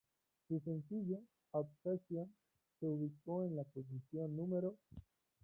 Su 0.47 0.59
sencillo 0.61 1.19
"Obsession" 1.51 2.33
se 2.79 2.87
ubicó 2.89 3.43
en 3.43 3.55
la 3.55 3.63
posición 3.65 4.35
No. 4.35 4.73